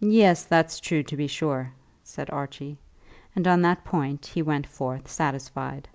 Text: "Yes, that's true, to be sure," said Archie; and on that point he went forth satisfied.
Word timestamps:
"Yes, 0.00 0.42
that's 0.46 0.80
true, 0.80 1.02
to 1.02 1.16
be 1.18 1.26
sure," 1.26 1.74
said 2.02 2.30
Archie; 2.30 2.78
and 3.36 3.46
on 3.46 3.60
that 3.60 3.84
point 3.84 4.24
he 4.24 4.40
went 4.40 4.66
forth 4.66 5.06
satisfied. 5.06 5.86